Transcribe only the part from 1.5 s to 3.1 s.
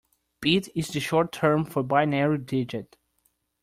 for binary digit.